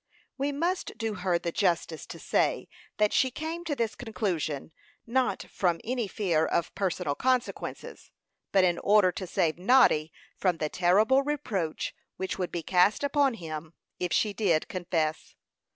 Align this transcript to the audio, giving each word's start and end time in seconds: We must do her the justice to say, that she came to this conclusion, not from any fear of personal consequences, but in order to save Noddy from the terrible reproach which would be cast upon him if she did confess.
We 0.35 0.51
must 0.51 0.97
do 0.97 1.13
her 1.13 1.37
the 1.37 1.51
justice 1.51 2.07
to 2.07 2.17
say, 2.17 2.67
that 2.97 3.13
she 3.13 3.29
came 3.29 3.63
to 3.65 3.75
this 3.75 3.93
conclusion, 3.93 4.71
not 5.05 5.43
from 5.43 5.79
any 5.83 6.07
fear 6.07 6.43
of 6.43 6.73
personal 6.73 7.13
consequences, 7.13 8.09
but 8.51 8.63
in 8.63 8.79
order 8.79 9.11
to 9.11 9.27
save 9.27 9.59
Noddy 9.59 10.11
from 10.35 10.57
the 10.57 10.69
terrible 10.69 11.21
reproach 11.21 11.93
which 12.17 12.39
would 12.39 12.51
be 12.51 12.63
cast 12.63 13.03
upon 13.03 13.35
him 13.35 13.73
if 13.99 14.11
she 14.11 14.33
did 14.33 14.67
confess. 14.67 15.35